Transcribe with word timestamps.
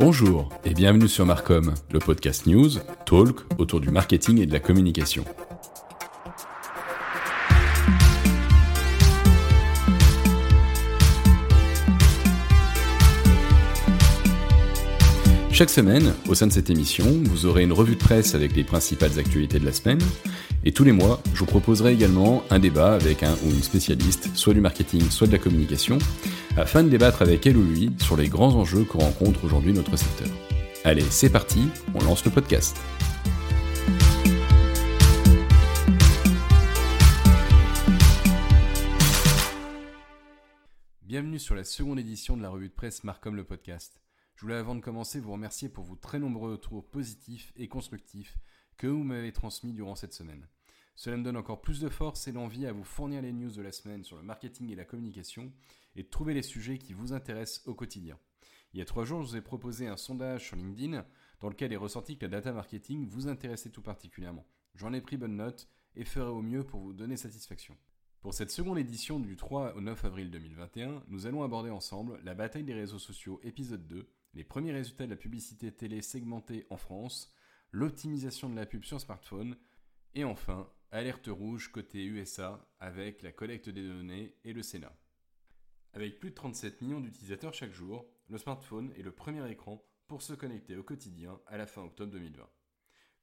Bonjour 0.00 0.48
et 0.64 0.72
bienvenue 0.72 1.08
sur 1.08 1.26
Marcom, 1.26 1.74
le 1.92 1.98
podcast 1.98 2.46
news, 2.46 2.70
talk 3.04 3.40
autour 3.58 3.80
du 3.80 3.90
marketing 3.90 4.40
et 4.40 4.46
de 4.46 4.52
la 4.54 4.58
communication. 4.58 5.26
Chaque 15.60 15.68
semaine, 15.68 16.14
au 16.26 16.34
sein 16.34 16.46
de 16.46 16.52
cette 16.52 16.70
émission, 16.70 17.04
vous 17.04 17.44
aurez 17.44 17.64
une 17.64 17.74
revue 17.74 17.94
de 17.94 18.00
presse 18.00 18.34
avec 18.34 18.56
les 18.56 18.64
principales 18.64 19.18
actualités 19.18 19.58
de 19.58 19.66
la 19.66 19.74
semaine. 19.74 19.98
Et 20.64 20.72
tous 20.72 20.84
les 20.84 20.92
mois, 20.92 21.20
je 21.34 21.40
vous 21.40 21.44
proposerai 21.44 21.92
également 21.92 22.42
un 22.48 22.58
débat 22.58 22.94
avec 22.94 23.22
un 23.22 23.34
ou 23.44 23.50
une 23.50 23.62
spécialiste, 23.62 24.34
soit 24.34 24.54
du 24.54 24.62
marketing, 24.62 25.02
soit 25.10 25.26
de 25.26 25.32
la 25.32 25.38
communication, 25.38 25.98
afin 26.56 26.82
de 26.82 26.88
débattre 26.88 27.20
avec 27.20 27.46
elle 27.46 27.58
ou 27.58 27.62
lui 27.62 27.92
sur 27.98 28.16
les 28.16 28.28
grands 28.28 28.54
enjeux 28.54 28.84
que 28.84 28.96
rencontre 28.96 29.44
aujourd'hui 29.44 29.74
notre 29.74 29.98
secteur. 29.98 30.28
Allez, 30.82 31.04
c'est 31.10 31.28
parti, 31.28 31.68
on 31.94 32.02
lance 32.04 32.24
le 32.24 32.30
podcast. 32.30 32.78
Bienvenue 41.02 41.38
sur 41.38 41.54
la 41.54 41.64
seconde 41.64 41.98
édition 41.98 42.38
de 42.38 42.42
la 42.42 42.48
revue 42.48 42.68
de 42.68 42.72
presse 42.72 43.04
Marcom 43.04 43.36
le 43.36 43.44
podcast. 43.44 43.99
Je 44.40 44.46
voulais 44.46 44.56
avant 44.56 44.74
de 44.74 44.80
commencer 44.80 45.20
vous 45.20 45.32
remercier 45.32 45.68
pour 45.68 45.84
vos 45.84 45.96
très 45.96 46.18
nombreux 46.18 46.52
retours 46.52 46.88
positifs 46.88 47.52
et 47.56 47.68
constructifs 47.68 48.38
que 48.78 48.86
vous 48.86 49.04
m'avez 49.04 49.32
transmis 49.32 49.74
durant 49.74 49.96
cette 49.96 50.14
semaine. 50.14 50.48
Cela 50.96 51.18
me 51.18 51.22
donne 51.22 51.36
encore 51.36 51.60
plus 51.60 51.78
de 51.78 51.90
force 51.90 52.26
et 52.26 52.32
l'envie 52.32 52.64
à 52.64 52.72
vous 52.72 52.82
fournir 52.82 53.20
les 53.20 53.34
news 53.34 53.50
de 53.50 53.60
la 53.60 53.70
semaine 53.70 54.02
sur 54.02 54.16
le 54.16 54.22
marketing 54.22 54.70
et 54.70 54.74
la 54.74 54.86
communication 54.86 55.52
et 55.94 56.04
de 56.04 56.08
trouver 56.08 56.32
les 56.32 56.40
sujets 56.40 56.78
qui 56.78 56.94
vous 56.94 57.12
intéressent 57.12 57.68
au 57.68 57.74
quotidien. 57.74 58.18
Il 58.72 58.78
y 58.78 58.82
a 58.82 58.86
trois 58.86 59.04
jours, 59.04 59.22
je 59.22 59.28
vous 59.28 59.36
ai 59.36 59.42
proposé 59.42 59.88
un 59.88 59.98
sondage 59.98 60.46
sur 60.46 60.56
LinkedIn 60.56 61.04
dans 61.40 61.50
lequel 61.50 61.74
est 61.74 61.76
ressorti 61.76 62.16
que 62.16 62.24
la 62.24 62.30
data 62.30 62.50
marketing 62.50 63.06
vous 63.08 63.28
intéressait 63.28 63.68
tout 63.68 63.82
particulièrement. 63.82 64.46
J'en 64.74 64.94
ai 64.94 65.02
pris 65.02 65.18
bonne 65.18 65.36
note 65.36 65.68
et 65.96 66.04
ferai 66.06 66.30
au 66.30 66.40
mieux 66.40 66.64
pour 66.64 66.80
vous 66.80 66.94
donner 66.94 67.18
satisfaction. 67.18 67.76
Pour 68.22 68.32
cette 68.32 68.50
seconde 68.50 68.78
édition 68.78 69.20
du 69.20 69.36
3 69.36 69.74
au 69.76 69.82
9 69.82 70.02
avril 70.06 70.30
2021, 70.30 71.02
nous 71.08 71.26
allons 71.26 71.42
aborder 71.42 71.68
ensemble 71.68 72.18
la 72.24 72.32
bataille 72.32 72.64
des 72.64 72.72
réseaux 72.72 72.98
sociaux 72.98 73.38
épisode 73.42 73.86
2 73.86 74.08
les 74.34 74.44
premiers 74.44 74.72
résultats 74.72 75.06
de 75.06 75.10
la 75.10 75.16
publicité 75.16 75.72
télé 75.72 76.02
segmentée 76.02 76.66
en 76.70 76.76
France, 76.76 77.32
l'optimisation 77.72 78.48
de 78.48 78.56
la 78.56 78.66
pub 78.66 78.84
sur 78.84 79.00
smartphone, 79.00 79.56
et 80.14 80.24
enfin, 80.24 80.70
alerte 80.90 81.28
rouge 81.28 81.70
côté 81.70 82.04
USA 82.04 82.66
avec 82.78 83.22
la 83.22 83.32
collecte 83.32 83.68
des 83.68 83.86
données 83.86 84.36
et 84.44 84.52
le 84.52 84.62
Sénat. 84.62 84.96
Avec 85.92 86.20
plus 86.20 86.30
de 86.30 86.34
37 86.34 86.82
millions 86.82 87.00
d'utilisateurs 87.00 87.54
chaque 87.54 87.72
jour, 87.72 88.06
le 88.28 88.38
smartphone 88.38 88.92
est 88.96 89.02
le 89.02 89.12
premier 89.12 89.48
écran 89.50 89.84
pour 90.06 90.22
se 90.22 90.32
connecter 90.32 90.76
au 90.76 90.82
quotidien 90.82 91.40
à 91.46 91.56
la 91.56 91.66
fin 91.66 91.82
octobre 91.82 92.12
2020. 92.12 92.48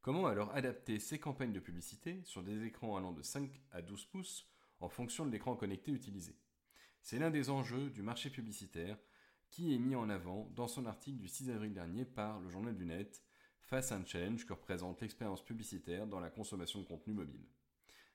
Comment 0.01 0.27
alors 0.27 0.53
adapter 0.53 0.99
ces 0.99 1.19
campagnes 1.19 1.53
de 1.53 1.59
publicité 1.59 2.21
sur 2.23 2.43
des 2.43 2.63
écrans 2.63 2.95
allant 2.95 3.11
de 3.11 3.21
5 3.21 3.61
à 3.71 3.81
12 3.81 4.05
pouces 4.05 4.49
en 4.79 4.87
fonction 4.87 5.25
de 5.25 5.31
l'écran 5.31 5.55
connecté 5.55 5.91
utilisé? 5.91 6.37
C'est 7.01 7.19
l'un 7.19 7.31
des 7.31 7.49
enjeux 7.49 7.89
du 7.89 8.01
marché 8.01 8.29
publicitaire 8.29 8.97
qui 9.49 9.73
est 9.73 9.79
mis 9.79 9.95
en 9.95 10.09
avant 10.09 10.49
dans 10.55 10.67
son 10.67 10.85
article 10.85 11.19
du 11.19 11.27
6 11.27 11.49
avril 11.49 11.73
dernier 11.73 12.05
par 12.05 12.39
le 12.39 12.49
journal 12.49 12.75
du 12.75 12.85
net 12.85 13.23
face 13.61 13.91
à 13.91 13.95
un 13.95 14.05
challenge 14.05 14.45
que 14.45 14.53
représente 14.53 15.01
l'expérience 15.01 15.43
publicitaire 15.43 16.07
dans 16.07 16.19
la 16.19 16.29
consommation 16.29 16.79
de 16.79 16.85
contenu 16.85 17.13
mobile. 17.13 17.45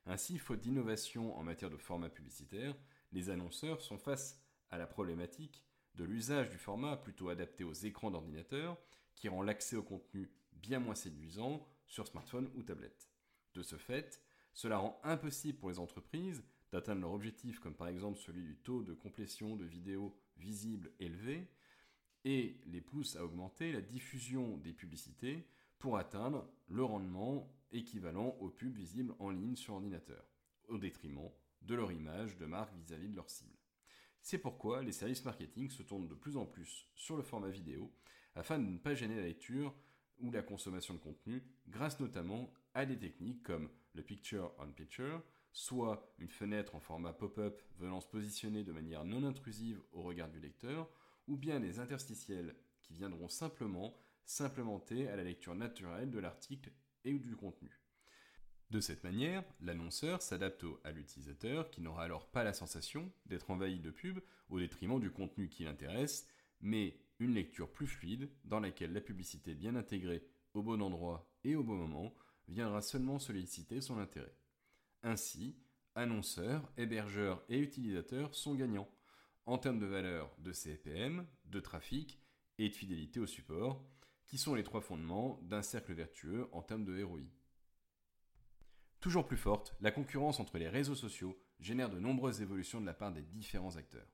Ainsi, 0.05 0.37
faute 0.37 0.61
d'innovation 0.61 1.37
en 1.37 1.43
matière 1.43 1.69
de 1.69 1.77
format 1.77 2.09
publicitaire, 2.09 2.75
les 3.11 3.29
annonceurs 3.29 3.81
sont 3.81 3.97
face 3.97 4.41
à 4.69 4.77
la 4.77 4.87
problématique 4.87 5.63
de 5.95 6.03
l'usage 6.03 6.49
du 6.49 6.57
format 6.57 6.97
plutôt 6.97 7.29
adapté 7.29 7.63
aux 7.63 7.73
écrans 7.73 8.11
d'ordinateur 8.11 8.77
qui 9.15 9.29
rend 9.29 9.43
l'accès 9.43 9.75
au 9.75 9.83
contenu 9.83 10.31
bien 10.53 10.79
moins 10.79 10.95
séduisant 10.95 11.65
sur 11.87 12.07
smartphone 12.07 12.49
ou 12.55 12.63
tablette. 12.63 13.09
De 13.53 13.61
ce 13.61 13.75
fait, 13.75 14.21
cela 14.53 14.77
rend 14.77 14.99
impossible 15.03 15.59
pour 15.59 15.69
les 15.69 15.79
entreprises 15.79 16.43
d'atteindre 16.71 17.01
leur 17.01 17.13
objectif 17.13 17.59
comme 17.59 17.75
par 17.75 17.87
exemple 17.87 18.19
celui 18.19 18.43
du 18.43 18.57
taux 18.57 18.81
de 18.81 18.93
complétion 18.93 19.55
de 19.55 19.65
vidéos 19.65 20.17
visibles 20.43 20.91
élevé 20.99 21.47
et 22.25 22.59
les 22.65 22.81
pousse 22.81 23.15
à 23.15 23.23
augmenter 23.23 23.71
la 23.71 23.81
diffusion 23.81 24.57
des 24.57 24.73
publicités 24.73 25.47
pour 25.79 25.97
atteindre 25.97 26.47
le 26.67 26.83
rendement 26.83 27.51
équivalent 27.71 28.35
aux 28.39 28.49
pubs 28.49 28.75
visibles 28.75 29.15
en 29.19 29.29
ligne 29.29 29.55
sur 29.55 29.73
ordinateur, 29.73 30.23
au 30.67 30.77
détriment 30.77 31.29
de 31.61 31.75
leur 31.75 31.91
image 31.91 32.37
de 32.37 32.45
marque 32.45 32.75
vis-à-vis 32.75 33.09
de 33.09 33.15
leur 33.15 33.29
cible. 33.29 33.57
C'est 34.21 34.37
pourquoi 34.37 34.81
les 34.81 34.93
services 34.93 35.25
marketing 35.25 35.69
se 35.69 35.83
tournent 35.83 36.07
de 36.07 36.15
plus 36.15 36.37
en 36.37 36.45
plus 36.45 36.87
sur 36.95 37.17
le 37.17 37.23
format 37.23 37.49
vidéo 37.49 37.93
afin 38.35 38.57
de 38.57 38.65
ne 38.65 38.77
pas 38.77 38.95
gêner 38.95 39.15
la 39.15 39.23
lecture 39.23 39.75
ou 40.19 40.31
la 40.31 40.41
consommation 40.41 40.93
de 40.93 40.99
contenu 40.99 41.43
grâce 41.67 41.99
notamment 41.99 42.53
à 42.73 42.85
des 42.85 42.97
techniques 42.97 43.43
comme 43.43 43.69
le 43.93 44.01
picture 44.01 44.53
on 44.59 44.71
picture, 44.71 45.21
soit 45.53 46.13
une 46.17 46.29
fenêtre 46.29 46.75
en 46.75 46.79
format 46.79 47.13
pop-up 47.13 47.61
venant 47.77 48.01
se 48.01 48.07
positionner 48.07 48.63
de 48.63 48.73
manière 48.73 49.05
non 49.05 49.23
intrusive 49.23 49.81
au 49.93 50.01
regard 50.01 50.29
du 50.29 50.39
lecteur, 50.39 50.89
ou 51.27 51.37
bien 51.37 51.59
des 51.59 51.79
interstitiels 51.79 52.55
qui 52.81 52.93
viendront 52.93 53.29
simplement 53.29 53.95
s'implémenter 54.25 55.07
à 55.07 55.15
la 55.15 55.23
lecture 55.23 55.55
naturelle 55.55 56.09
de 56.09 56.19
l'article 56.19 56.71
et 57.05 57.13
du 57.13 57.35
contenu. 57.35 57.79
De 58.71 58.79
cette 58.79 59.03
manière, 59.03 59.43
l'annonceur 59.61 60.21
s'adapte 60.21 60.65
à 60.83 60.91
l'utilisateur 60.91 61.69
qui 61.69 61.81
n'aura 61.81 62.03
alors 62.03 62.27
pas 62.27 62.43
la 62.43 62.53
sensation 62.53 63.11
d'être 63.27 63.51
envahi 63.51 63.79
de 63.79 63.91
pubs 63.91 64.21
au 64.49 64.59
détriment 64.59 64.99
du 64.99 65.11
contenu 65.11 65.47
qui 65.47 65.63
l'intéresse, 65.63 66.27
mais 66.59 66.97
une 67.19 67.35
lecture 67.35 67.71
plus 67.71 67.87
fluide 67.87 68.31
dans 68.45 68.59
laquelle 68.59 68.93
la 68.93 69.01
publicité 69.01 69.53
bien 69.53 69.75
intégrée 69.75 70.25
au 70.55 70.63
bon 70.63 70.81
endroit 70.81 71.29
et 71.43 71.55
au 71.55 71.63
bon 71.63 71.75
moment 71.75 72.15
viendra 72.47 72.81
seulement 72.81 73.19
solliciter 73.19 73.79
son 73.79 73.99
intérêt. 73.99 74.35
Ainsi, 75.03 75.57
annonceurs, 75.95 76.71
hébergeurs 76.77 77.43
et 77.49 77.59
utilisateurs 77.59 78.33
sont 78.33 78.55
gagnants 78.55 78.89
en 79.45 79.57
termes 79.57 79.79
de 79.79 79.85
valeur 79.85 80.33
de 80.39 80.53
CPM, 80.53 81.27
de 81.45 81.59
trafic 81.59 82.21
et 82.57 82.69
de 82.69 82.73
fidélité 82.73 83.19
au 83.19 83.27
support, 83.27 83.85
qui 84.25 84.37
sont 84.37 84.55
les 84.55 84.63
trois 84.63 84.81
fondements 84.81 85.39
d'un 85.43 85.61
cercle 85.61 85.93
vertueux 85.93 86.47
en 86.53 86.61
termes 86.61 86.85
de 86.85 87.03
ROI. 87.03 87.21
Toujours 89.01 89.27
plus 89.27 89.37
forte, 89.37 89.75
la 89.81 89.91
concurrence 89.91 90.39
entre 90.39 90.57
les 90.57 90.69
réseaux 90.69 90.95
sociaux 90.95 91.37
génère 91.59 91.89
de 91.89 91.99
nombreuses 91.99 92.41
évolutions 92.41 92.79
de 92.79 92.85
la 92.85 92.93
part 92.93 93.11
des 93.11 93.21
différents 93.21 93.75
acteurs. 93.75 94.07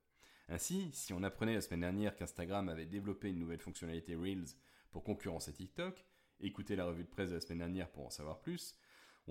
Ainsi, 0.48 0.90
si 0.94 1.14
on 1.14 1.22
apprenait 1.22 1.54
la 1.54 1.62
semaine 1.62 1.82
dernière 1.82 2.16
qu'Instagram 2.16 2.70
avait 2.70 2.88
développé 2.88 3.30
une 3.30 3.38
nouvelle 3.38 3.62
fonctionnalité 3.62 4.16
Reels 4.16 4.56
pour 4.90 5.04
concurrencer 5.04 5.54
TikTok, 5.54 6.04
écoutez 6.40 6.76
la 6.76 6.86
revue 6.86 7.04
de 7.04 7.10
presse 7.10 7.30
de 7.30 7.36
la 7.36 7.42
semaine 7.42 7.60
dernière 7.60 7.92
pour 7.92 8.08
en 8.08 8.10
savoir 8.10 8.42
plus, 8.42 8.76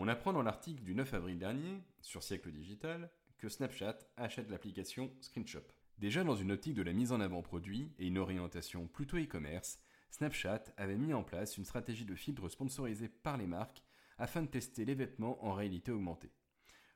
on 0.00 0.06
apprend 0.06 0.32
dans 0.32 0.42
l'article 0.42 0.84
du 0.84 0.94
9 0.94 1.12
avril 1.14 1.38
dernier, 1.40 1.82
sur 2.02 2.22
Siècle 2.22 2.52
Digital, 2.52 3.10
que 3.36 3.48
Snapchat 3.48 3.98
achète 4.16 4.48
l'application 4.48 5.10
Screenshot. 5.20 5.64
Déjà 5.98 6.22
dans 6.22 6.36
une 6.36 6.52
optique 6.52 6.74
de 6.74 6.82
la 6.82 6.92
mise 6.92 7.10
en 7.10 7.20
avant 7.20 7.42
produit 7.42 7.92
et 7.98 8.06
une 8.06 8.18
orientation 8.18 8.86
plutôt 8.86 9.18
e-commerce, 9.18 9.80
Snapchat 10.10 10.62
avait 10.76 10.96
mis 10.96 11.14
en 11.14 11.24
place 11.24 11.58
une 11.58 11.64
stratégie 11.64 12.04
de 12.04 12.14
filtre 12.14 12.48
sponsorisé 12.48 13.08
par 13.08 13.36
les 13.36 13.48
marques 13.48 13.82
afin 14.18 14.42
de 14.42 14.46
tester 14.46 14.84
les 14.84 14.94
vêtements 14.94 15.44
en 15.44 15.52
réalité 15.52 15.90
augmentée. 15.90 16.30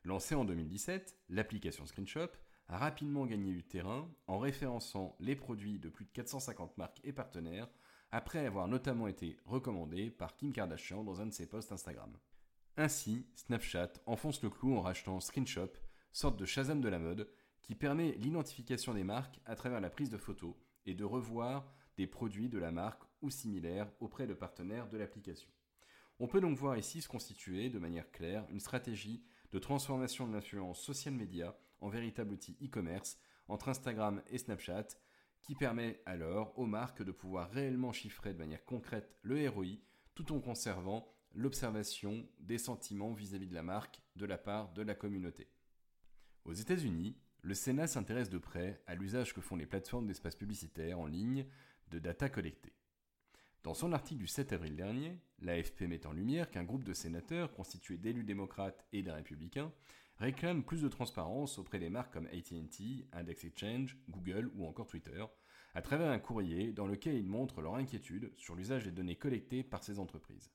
Lancée 0.05 0.37
en 0.37 0.45
2017, 0.45 1.17
l'application 1.29 1.87
Screenshot 1.87 2.31
a 2.69 2.79
rapidement 2.79 3.27
gagné 3.27 3.53
du 3.53 3.65
terrain 3.65 4.09
en 4.29 4.39
référençant 4.39 5.17
les 5.19 5.35
produits 5.35 5.81
de 5.81 5.89
plus 5.89 6.05
de 6.05 6.13
450 6.13 6.79
marques 6.79 7.01
et 7.03 7.13
partenaires 7.13 7.69
après 8.13 8.47
avoir 8.47 8.69
notamment 8.69 9.09
été 9.09 9.39
recommandé 9.45 10.09
par 10.09 10.37
Kim 10.37 10.53
Kardashian 10.53 11.03
dans 11.03 11.21
un 11.21 11.27
de 11.27 11.33
ses 11.33 11.49
posts 11.49 11.73
Instagram. 11.73 12.17
Ainsi, 12.77 13.27
Snapchat 13.35 13.93
enfonce 14.07 14.43
le 14.43 14.49
clou 14.49 14.77
en 14.77 14.81
rachetant 14.81 15.21
Screenshot, 15.21 15.73
sorte 16.11 16.39
de 16.39 16.47
Shazam 16.47 16.81
de 16.81 16.89
la 16.89 16.99
mode, 16.99 17.29
qui 17.61 17.75
permet 17.75 18.13
l'identification 18.13 18.95
des 18.95 19.05
marques 19.05 19.41
à 19.45 19.55
travers 19.55 19.81
la 19.81 19.91
prise 19.91 20.09
de 20.09 20.17
photos 20.17 20.55
et 20.87 20.95
de 20.95 21.05
revoir 21.05 21.71
des 21.97 22.07
produits 22.07 22.49
de 22.49 22.59
la 22.59 22.73
marque 22.73 23.03
ou 23.21 23.29
similaires 23.31 23.91
auprès 24.01 24.27
de 24.27 24.35
partenaires 24.35 24.89
de 24.89 24.97
l'application. 24.97 25.51
On 26.19 26.29
peut 26.29 26.41
donc 26.41 26.57
voir 26.57 26.79
ici 26.79 27.03
se 27.03 27.09
constituer 27.09 27.69
de 27.69 27.79
manière 27.79 28.11
claire 28.11 28.47
une 28.51 28.61
stratégie 28.61 29.23
de 29.53 29.59
transformation 29.59 30.27
de 30.27 30.33
l'influence 30.33 30.81
social 30.81 31.15
media 31.15 31.55
en 31.81 31.89
véritable 31.89 32.33
outil 32.33 32.57
e-commerce 32.63 33.19
entre 33.49 33.69
Instagram 33.69 34.23
et 34.31 34.39
Snapchat 34.39 34.87
qui 35.43 35.55
permet 35.55 36.01
alors 36.07 36.59
aux 36.59 36.67
marques 36.67 37.03
de 37.03 37.13
pouvoir 37.13 37.51
réellement 37.51 37.93
chiffrer 37.93 38.33
de 38.33 38.39
manière 38.39 38.65
concrète 38.65 39.15
le 39.23 39.49
ROI 39.49 39.79
tout 40.15 40.33
en 40.33 40.41
conservant 40.41 41.13
l'observation 41.35 42.27
des 42.41 42.59
sentiments 42.59 43.13
vis-à-vis 43.13 43.47
de 43.47 43.55
la 43.55 43.63
marque 43.63 44.01
de 44.17 44.27
la 44.27 44.39
part 44.39 44.73
de 44.73 44.83
la 44.83 44.95
communauté. 44.95 45.49
Aux 46.45 46.53
États-Unis, 46.53 47.17
le 47.43 47.55
Sénat 47.55 47.87
s'intéresse 47.87 48.31
de 48.31 48.39
près 48.39 48.83
à 48.87 48.95
l'usage 48.95 49.35
que 49.35 49.41
font 49.41 49.57
les 49.57 49.67
plateformes 49.67 50.07
d'espace 50.07 50.37
publicitaire 50.37 50.99
en 50.99 51.07
ligne 51.07 51.47
de 51.91 51.99
data 51.99 52.29
collectées. 52.29 52.75
Dans 53.63 53.75
son 53.75 53.93
article 53.93 54.21
du 54.21 54.27
7 54.27 54.53
avril 54.53 54.75
dernier, 54.75 55.19
l'AFP 55.41 55.83
met 55.83 56.07
en 56.07 56.13
lumière 56.13 56.51
qu'un 56.51 56.65
groupe 56.65 56.85
de 56.85 56.93
sénateurs 56.93 57.53
constitué 57.53 57.97
d'élus 57.97 58.25
démocrates 58.25 58.85
et 58.93 59.03
d'un 59.03 59.15
républicain 59.15 59.73
réclame 60.19 60.65
plus 60.65 60.83
de 60.83 60.89
transparence 60.89 61.59
auprès 61.59 61.79
des 61.79 61.91
marques 61.91 62.13
comme 62.13 62.27
ATT, 62.27 63.07
Index 63.13 63.45
Exchange, 63.45 63.97
Google 64.09 64.51
ou 64.57 64.67
encore 64.67 64.87
Twitter, 64.87 65.25
à 65.75 65.83
travers 65.83 66.11
un 66.11 66.19
courrier 66.19 66.73
dans 66.73 66.87
lequel 66.87 67.17
ils 67.17 67.27
montrent 67.27 67.61
leur 67.61 67.77
inquiétude 67.77 68.33
sur 68.37 68.55
l'usage 68.55 68.85
des 68.85 68.93
données 68.93 69.17
collectées 69.17 69.63
par 69.63 69.83
ces 69.83 69.99
entreprises. 69.99 70.51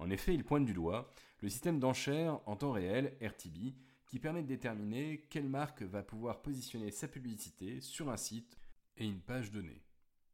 En 0.00 0.08
effet, 0.08 0.34
ils 0.34 0.44
pointent 0.44 0.64
du 0.64 0.72
doigt 0.72 1.12
le 1.40 1.50
système 1.50 1.78
d'enchères 1.78 2.40
en 2.46 2.56
temps 2.56 2.72
réel, 2.72 3.16
RTB, 3.20 3.74
qui 4.06 4.18
permet 4.18 4.42
de 4.42 4.48
déterminer 4.48 5.26
quelle 5.28 5.48
marque 5.48 5.82
va 5.82 6.02
pouvoir 6.02 6.40
positionner 6.40 6.90
sa 6.90 7.06
publicité 7.06 7.82
sur 7.82 8.10
un 8.10 8.16
site 8.16 8.58
et 8.96 9.04
une 9.04 9.20
page 9.20 9.50
donnée. 9.50 9.84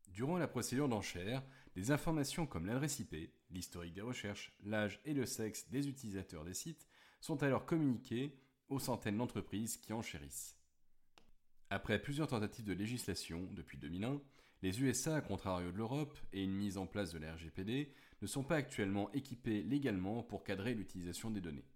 Durant 0.08 0.38
la 0.38 0.46
procédure 0.46 0.88
d'enchère, 0.88 1.42
des 1.74 1.90
informations 1.90 2.46
comme 2.46 2.66
l'adresse 2.66 3.00
IP, 3.00 3.30
l'historique 3.50 3.92
des 3.92 4.02
recherches, 4.02 4.56
l'âge 4.64 5.00
et 5.04 5.12
le 5.12 5.26
sexe 5.26 5.68
des 5.68 5.88
utilisateurs 5.88 6.44
des 6.44 6.54
sites 6.54 6.86
sont 7.20 7.42
alors 7.42 7.66
communiquées 7.66 8.38
aux 8.68 8.78
centaines 8.78 9.18
d'entreprises 9.18 9.76
qui 9.76 9.92
enchérissent. 9.92 10.56
Après 11.70 12.00
plusieurs 12.00 12.28
tentatives 12.28 12.64
de 12.64 12.72
législation 12.72 13.48
depuis 13.50 13.78
2001, 13.78 14.20
les 14.62 14.80
USA, 14.80 15.16
à 15.16 15.20
contrario 15.20 15.70
de 15.70 15.76
l'Europe, 15.76 16.16
et 16.32 16.42
une 16.42 16.54
mise 16.54 16.78
en 16.78 16.86
place 16.86 17.12
de 17.12 17.18
la 17.18 17.34
RGPD, 17.34 17.92
ne 18.22 18.26
sont 18.26 18.44
pas 18.44 18.56
actuellement 18.56 19.12
équipés 19.12 19.62
légalement 19.62 20.22
pour 20.22 20.44
cadrer 20.44 20.74
l'utilisation 20.74 21.30
des 21.30 21.40
données. 21.40 21.68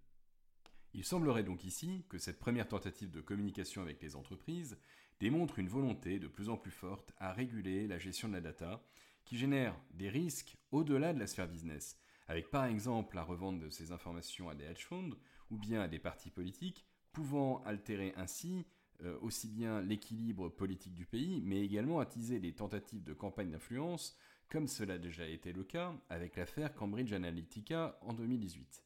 Il 0.93 1.05
semblerait 1.05 1.43
donc 1.43 1.63
ici 1.63 2.05
que 2.09 2.17
cette 2.17 2.39
première 2.39 2.67
tentative 2.67 3.11
de 3.11 3.21
communication 3.21 3.81
avec 3.81 4.01
les 4.01 4.15
entreprises 4.15 4.77
démontre 5.19 5.59
une 5.59 5.69
volonté 5.69 6.19
de 6.19 6.27
plus 6.27 6.49
en 6.49 6.57
plus 6.57 6.71
forte 6.71 7.13
à 7.17 7.31
réguler 7.31 7.87
la 7.87 7.99
gestion 7.99 8.27
de 8.27 8.33
la 8.33 8.41
data, 8.41 8.83
qui 9.23 9.37
génère 9.37 9.79
des 9.93 10.09
risques 10.09 10.57
au-delà 10.71 11.13
de 11.13 11.19
la 11.19 11.27
sphère 11.27 11.47
business, 11.47 11.97
avec 12.27 12.49
par 12.49 12.65
exemple 12.65 13.15
la 13.15 13.23
revente 13.23 13.59
de 13.59 13.69
ces 13.69 13.91
informations 13.91 14.49
à 14.49 14.55
des 14.55 14.65
hedge 14.65 14.85
funds 14.85 15.15
ou 15.51 15.57
bien 15.57 15.81
à 15.81 15.87
des 15.87 15.99
partis 15.99 16.31
politiques, 16.31 16.85
pouvant 17.11 17.61
altérer 17.63 18.13
ainsi 18.15 18.65
euh, 19.03 19.17
aussi 19.21 19.47
bien 19.47 19.81
l'équilibre 19.81 20.49
politique 20.49 20.93
du 20.93 21.05
pays, 21.05 21.41
mais 21.43 21.61
également 21.61 21.99
attiser 21.99 22.39
des 22.39 22.53
tentatives 22.53 23.03
de 23.03 23.13
campagne 23.13 23.51
d'influence, 23.51 24.17
comme 24.49 24.67
cela 24.67 24.95
a 24.95 24.97
déjà 24.97 25.27
été 25.27 25.53
le 25.53 25.63
cas 25.63 25.93
avec 26.09 26.35
l'affaire 26.35 26.73
Cambridge 26.73 27.13
Analytica 27.13 27.97
en 28.01 28.13
2018. 28.13 28.83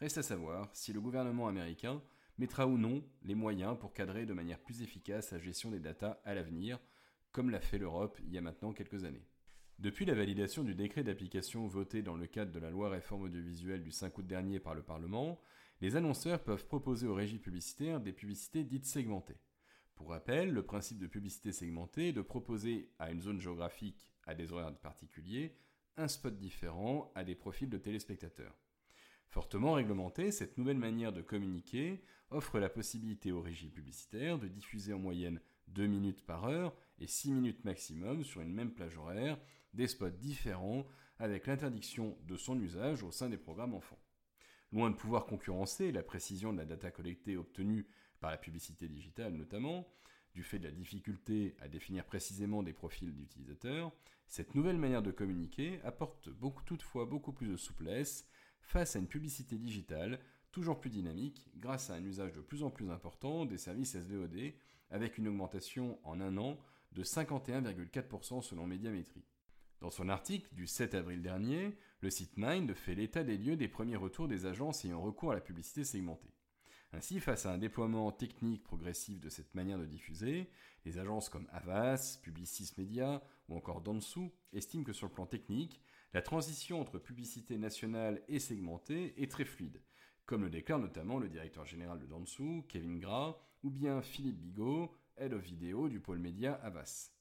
Reste 0.00 0.18
à 0.18 0.22
savoir 0.22 0.70
si 0.72 0.92
le 0.92 1.00
gouvernement 1.00 1.48
américain 1.48 2.00
mettra 2.38 2.66
ou 2.66 2.78
non 2.78 3.04
les 3.22 3.34
moyens 3.34 3.76
pour 3.78 3.92
cadrer 3.92 4.24
de 4.24 4.32
manière 4.32 4.60
plus 4.60 4.82
efficace 4.82 5.32
la 5.32 5.38
gestion 5.38 5.70
des 5.70 5.80
datas 5.80 6.20
à 6.24 6.34
l'avenir, 6.34 6.78
comme 7.32 7.50
l'a 7.50 7.60
fait 7.60 7.78
l'Europe 7.78 8.18
il 8.24 8.32
y 8.32 8.38
a 8.38 8.40
maintenant 8.40 8.72
quelques 8.72 9.04
années. 9.04 9.26
Depuis 9.78 10.04
la 10.04 10.14
validation 10.14 10.62
du 10.62 10.74
décret 10.74 11.04
d'application 11.04 11.66
voté 11.66 12.02
dans 12.02 12.16
le 12.16 12.26
cadre 12.26 12.52
de 12.52 12.58
la 12.58 12.70
loi 12.70 12.88
réforme 12.88 13.22
audiovisuelle 13.22 13.82
du 13.82 13.90
5 13.90 14.16
août 14.18 14.26
dernier 14.26 14.60
par 14.60 14.74
le 14.74 14.82
Parlement, 14.82 15.40
les 15.80 15.96
annonceurs 15.96 16.42
peuvent 16.42 16.66
proposer 16.66 17.06
aux 17.06 17.14
régies 17.14 17.38
publicitaires 17.38 18.00
des 18.00 18.12
publicités 18.12 18.64
dites 18.64 18.84
segmentées. 18.84 19.38
Pour 20.00 20.12
rappel, 20.12 20.50
le 20.50 20.62
principe 20.62 20.98
de 20.98 21.06
publicité 21.06 21.52
segmentée 21.52 22.08
est 22.08 22.12
de 22.14 22.22
proposer 22.22 22.88
à 22.98 23.10
une 23.10 23.20
zone 23.20 23.38
géographique, 23.38 24.08
à 24.24 24.34
des 24.34 24.50
horaires 24.50 24.74
particuliers, 24.74 25.54
un 25.98 26.08
spot 26.08 26.38
différent 26.38 27.12
à 27.14 27.22
des 27.22 27.34
profils 27.34 27.68
de 27.68 27.76
téléspectateurs. 27.76 28.56
Fortement 29.28 29.74
réglementée, 29.74 30.32
cette 30.32 30.56
nouvelle 30.56 30.78
manière 30.78 31.12
de 31.12 31.20
communiquer 31.20 32.02
offre 32.30 32.58
la 32.58 32.70
possibilité 32.70 33.30
aux 33.30 33.42
régies 33.42 33.68
publicitaires 33.68 34.38
de 34.38 34.48
diffuser 34.48 34.94
en 34.94 34.98
moyenne 34.98 35.38
2 35.68 35.86
minutes 35.86 36.24
par 36.24 36.46
heure 36.46 36.74
et 36.98 37.06
6 37.06 37.32
minutes 37.32 37.66
maximum 37.66 38.24
sur 38.24 38.40
une 38.40 38.54
même 38.54 38.72
plage 38.72 38.96
horaire 38.96 39.38
des 39.74 39.86
spots 39.86 40.08
différents 40.08 40.86
avec 41.18 41.46
l'interdiction 41.46 42.16
de 42.26 42.38
son 42.38 42.58
usage 42.58 43.02
au 43.02 43.10
sein 43.10 43.28
des 43.28 43.36
programmes 43.36 43.74
enfants. 43.74 44.00
Loin 44.72 44.90
de 44.90 44.96
pouvoir 44.96 45.26
concurrencer 45.26 45.90
la 45.90 46.02
précision 46.02 46.52
de 46.52 46.58
la 46.58 46.64
data 46.64 46.90
collectée 46.90 47.36
obtenue 47.36 47.86
par 48.20 48.30
la 48.30 48.36
publicité 48.36 48.88
digitale 48.88 49.34
notamment, 49.34 49.88
du 50.34 50.44
fait 50.44 50.58
de 50.58 50.64
la 50.64 50.70
difficulté 50.70 51.56
à 51.60 51.68
définir 51.68 52.04
précisément 52.04 52.62
des 52.62 52.72
profils 52.72 53.12
d'utilisateurs, 53.12 53.92
cette 54.28 54.54
nouvelle 54.54 54.78
manière 54.78 55.02
de 55.02 55.10
communiquer 55.10 55.80
apporte 55.82 56.28
toutefois 56.64 57.04
beaucoup 57.04 57.32
plus 57.32 57.48
de 57.48 57.56
souplesse 57.56 58.28
face 58.60 58.94
à 58.94 59.00
une 59.00 59.08
publicité 59.08 59.58
digitale 59.58 60.20
toujours 60.52 60.78
plus 60.78 60.90
dynamique 60.90 61.48
grâce 61.56 61.90
à 61.90 61.94
un 61.94 62.04
usage 62.04 62.32
de 62.32 62.40
plus 62.40 62.62
en 62.62 62.70
plus 62.70 62.90
important 62.90 63.44
des 63.44 63.58
services 63.58 63.96
SVOD 63.96 64.54
avec 64.90 65.18
une 65.18 65.28
augmentation 65.28 65.98
en 66.04 66.20
un 66.20 66.36
an 66.36 66.58
de 66.92 67.04
51,4% 67.04 68.42
selon 68.42 68.66
Médiamétrie. 68.66 69.24
Dans 69.80 69.90
son 69.90 70.10
article 70.10 70.54
du 70.54 70.66
7 70.66 70.94
avril 70.94 71.22
dernier, 71.22 71.74
le 72.02 72.10
site 72.10 72.36
Mind 72.36 72.74
fait 72.74 72.94
l'état 72.94 73.24
des 73.24 73.38
lieux 73.38 73.56
des 73.56 73.68
premiers 73.68 73.96
retours 73.96 74.28
des 74.28 74.44
agences 74.44 74.84
ayant 74.84 75.00
recours 75.00 75.32
à 75.32 75.34
la 75.34 75.40
publicité 75.40 75.84
segmentée. 75.84 76.34
Ainsi, 76.92 77.18
face 77.18 77.46
à 77.46 77.52
un 77.52 77.56
déploiement 77.56 78.12
technique 78.12 78.62
progressif 78.62 79.20
de 79.20 79.30
cette 79.30 79.54
manière 79.54 79.78
de 79.78 79.86
diffuser, 79.86 80.50
les 80.84 80.98
agences 80.98 81.30
comme 81.30 81.48
Avas, 81.50 82.18
Publicis 82.22 82.74
Media 82.76 83.22
ou 83.48 83.56
encore 83.56 83.80
Dansu 83.80 84.30
estiment 84.52 84.84
que 84.84 84.92
sur 84.92 85.06
le 85.06 85.14
plan 85.14 85.26
technique, 85.26 85.80
la 86.12 86.20
transition 86.20 86.78
entre 86.78 86.98
publicité 86.98 87.56
nationale 87.56 88.22
et 88.28 88.38
segmentée 88.38 89.14
est 89.22 89.30
très 89.30 89.46
fluide, 89.46 89.80
comme 90.26 90.42
le 90.42 90.50
déclare 90.50 90.78
notamment 90.78 91.18
le 91.18 91.30
directeur 91.30 91.64
général 91.64 91.98
de 92.00 92.06
Dansu, 92.06 92.64
Kevin 92.68 92.98
Gras, 92.98 93.38
ou 93.62 93.70
bien 93.70 94.02
Philippe 94.02 94.40
Bigot, 94.40 94.94
Head 95.16 95.32
of 95.32 95.42
Vidéo 95.42 95.88
du 95.88 96.00
pôle 96.00 96.18
média 96.18 96.52
Avas. 96.54 97.19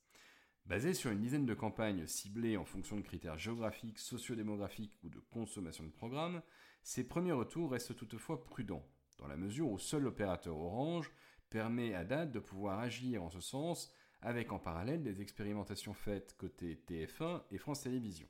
Basé 0.70 0.94
sur 0.94 1.10
une 1.10 1.20
dizaine 1.20 1.48
de 1.48 1.56
campagnes 1.56 2.06
ciblées 2.06 2.56
en 2.56 2.64
fonction 2.64 2.96
de 2.96 3.02
critères 3.02 3.40
géographiques, 3.40 3.98
sociodémographiques 3.98 5.00
ou 5.04 5.10
de 5.10 5.18
consommation 5.18 5.84
de 5.84 5.90
programmes, 5.90 6.44
ces 6.84 7.04
premiers 7.04 7.32
retours 7.32 7.72
restent 7.72 7.96
toutefois 7.96 8.44
prudents, 8.44 8.86
dans 9.18 9.26
la 9.26 9.36
mesure 9.36 9.68
où 9.68 9.80
seul 9.80 10.04
l'opérateur 10.04 10.56
Orange 10.56 11.10
permet 11.50 11.96
à 11.96 12.06
date 12.06 12.32
de 12.32 12.38
pouvoir 12.38 12.78
agir 12.78 13.24
en 13.24 13.32
ce 13.32 13.42
sens, 13.42 13.92
avec 14.22 14.52
en 14.52 14.60
parallèle 14.60 15.02
des 15.02 15.24
expérimentations 15.24 15.96
faites 15.96 16.38
côté 16.38 16.80
TF1 16.88 17.42
et 17.50 17.58
France 17.58 17.82
Télévisions 17.82 18.30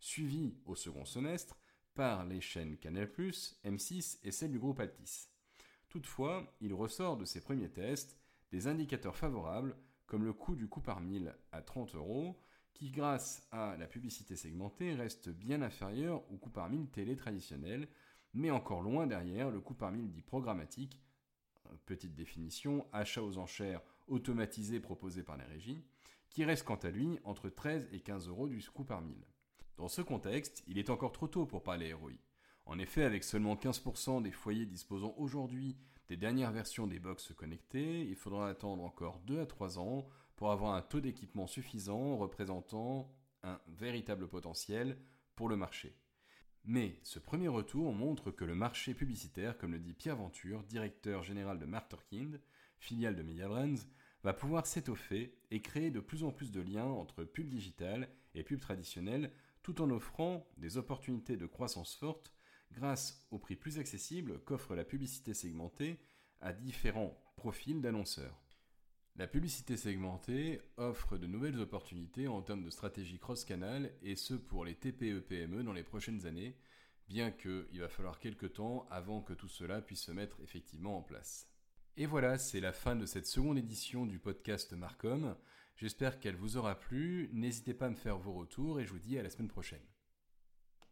suivi 0.00 0.56
au 0.66 0.74
second 0.74 1.06
semestre 1.06 1.56
par 1.94 2.26
les 2.26 2.42
chaînes 2.42 2.76
Canal+, 2.76 3.08
M6 3.64 4.18
et 4.22 4.30
celle 4.32 4.52
du 4.52 4.58
groupe 4.58 4.80
Altis. 4.80 5.28
Toutefois, 5.88 6.54
il 6.60 6.74
ressort 6.74 7.16
de 7.16 7.24
ces 7.24 7.40
premiers 7.40 7.70
tests 7.70 8.18
des 8.50 8.66
indicateurs 8.66 9.16
favorables 9.16 9.76
comme 10.10 10.24
le 10.24 10.32
coût 10.32 10.56
du 10.56 10.66
coût 10.66 10.80
par 10.80 11.00
mille 11.00 11.32
à 11.52 11.62
30 11.62 11.94
euros, 11.94 12.36
qui 12.74 12.90
grâce 12.90 13.46
à 13.52 13.76
la 13.76 13.86
publicité 13.86 14.34
segmentée 14.34 14.92
reste 14.92 15.28
bien 15.28 15.62
inférieur 15.62 16.24
au 16.32 16.36
coût 16.36 16.50
par 16.50 16.68
mille 16.68 16.88
télé 16.88 17.14
traditionnel, 17.14 17.86
mais 18.34 18.50
encore 18.50 18.82
loin 18.82 19.06
derrière 19.06 19.50
le 19.50 19.60
coût 19.60 19.74
par 19.74 19.92
mille 19.92 20.10
dit 20.10 20.22
programmatique, 20.22 21.00
petite 21.86 22.16
définition, 22.16 22.88
achat 22.92 23.22
aux 23.22 23.38
enchères 23.38 23.82
automatisé 24.08 24.80
proposé 24.80 25.22
par 25.22 25.36
les 25.36 25.44
régies, 25.44 25.84
qui 26.28 26.44
reste 26.44 26.64
quant 26.64 26.74
à 26.74 26.90
lui 26.90 27.20
entre 27.22 27.48
13 27.48 27.88
et 27.92 28.00
15 28.00 28.28
euros 28.28 28.48
du 28.48 28.60
coût 28.68 28.84
par 28.84 29.02
mille. 29.02 29.24
Dans 29.76 29.88
ce 29.88 30.02
contexte, 30.02 30.64
il 30.66 30.76
est 30.76 30.90
encore 30.90 31.12
trop 31.12 31.28
tôt 31.28 31.46
pour 31.46 31.62
parler 31.62 31.92
ROI. 31.92 32.14
En 32.66 32.80
effet, 32.80 33.04
avec 33.04 33.22
seulement 33.22 33.54
15% 33.54 34.22
des 34.22 34.32
foyers 34.32 34.66
disposant 34.66 35.14
aujourd'hui 35.18 35.76
des 36.10 36.16
dernières 36.16 36.50
versions 36.50 36.88
des 36.88 36.98
box 36.98 37.32
connectées, 37.36 38.00
il 38.00 38.16
faudra 38.16 38.48
attendre 38.48 38.82
encore 38.82 39.20
2 39.20 39.38
à 39.38 39.46
3 39.46 39.78
ans 39.78 40.08
pour 40.34 40.50
avoir 40.50 40.74
un 40.74 40.82
taux 40.82 41.00
d'équipement 41.00 41.46
suffisant 41.46 42.16
représentant 42.16 43.14
un 43.44 43.60
véritable 43.68 44.26
potentiel 44.26 44.98
pour 45.36 45.48
le 45.48 45.54
marché. 45.54 45.96
Mais 46.64 46.98
ce 47.04 47.20
premier 47.20 47.46
retour 47.46 47.94
montre 47.94 48.32
que 48.32 48.44
le 48.44 48.56
marché 48.56 48.92
publicitaire, 48.92 49.56
comme 49.56 49.70
le 49.70 49.78
dit 49.78 49.92
Pierre 49.92 50.16
Venture, 50.16 50.64
directeur 50.64 51.22
général 51.22 51.60
de 51.60 51.64
Marterkind, 51.64 52.40
filiale 52.80 53.14
de 53.14 53.22
Mediabrands, 53.22 53.86
va 54.24 54.32
pouvoir 54.32 54.66
s'étoffer 54.66 55.38
et 55.52 55.62
créer 55.62 55.92
de 55.92 56.00
plus 56.00 56.24
en 56.24 56.32
plus 56.32 56.50
de 56.50 56.60
liens 56.60 56.86
entre 56.86 57.22
pub 57.22 57.48
digital 57.48 58.08
et 58.34 58.42
pub 58.42 58.58
traditionnel 58.58 59.30
tout 59.62 59.80
en 59.80 59.88
offrant 59.90 60.44
des 60.56 60.76
opportunités 60.76 61.36
de 61.36 61.46
croissance 61.46 61.94
forte 61.94 62.32
grâce 62.72 63.26
au 63.30 63.38
prix 63.38 63.56
plus 63.56 63.78
accessible 63.78 64.40
qu'offre 64.44 64.74
la 64.74 64.84
publicité 64.84 65.34
segmentée 65.34 65.98
à 66.40 66.52
différents 66.52 67.16
profils 67.36 67.80
d'annonceurs. 67.80 68.40
La 69.16 69.26
publicité 69.26 69.76
segmentée 69.76 70.60
offre 70.76 71.18
de 71.18 71.26
nouvelles 71.26 71.58
opportunités 71.58 72.28
en 72.28 72.42
termes 72.42 72.64
de 72.64 72.70
stratégie 72.70 73.18
cross-canal 73.18 73.92
et 74.02 74.16
ce 74.16 74.34
pour 74.34 74.64
les 74.64 74.74
TPE-PME 74.74 75.60
e 75.60 75.62
dans 75.62 75.72
les 75.72 75.82
prochaines 75.82 76.26
années, 76.26 76.56
bien 77.08 77.30
qu'il 77.30 77.80
va 77.80 77.88
falloir 77.88 78.20
quelques 78.20 78.54
temps 78.54 78.86
avant 78.90 79.20
que 79.20 79.34
tout 79.34 79.48
cela 79.48 79.82
puisse 79.82 80.04
se 80.04 80.12
mettre 80.12 80.40
effectivement 80.42 80.96
en 80.96 81.02
place. 81.02 81.48
Et 81.96 82.06
voilà, 82.06 82.38
c'est 82.38 82.60
la 82.60 82.72
fin 82.72 82.94
de 82.96 83.04
cette 83.04 83.26
seconde 83.26 83.58
édition 83.58 84.06
du 84.06 84.18
podcast 84.18 84.72
Marcom. 84.72 85.36
J'espère 85.76 86.20
qu'elle 86.20 86.36
vous 86.36 86.56
aura 86.56 86.78
plu. 86.78 87.28
N'hésitez 87.32 87.74
pas 87.74 87.86
à 87.86 87.90
me 87.90 87.96
faire 87.96 88.16
vos 88.16 88.32
retours 88.32 88.80
et 88.80 88.86
je 88.86 88.92
vous 88.92 89.00
dis 89.00 89.18
à 89.18 89.22
la 89.22 89.28
semaine 89.28 89.48
prochaine. 89.48 89.89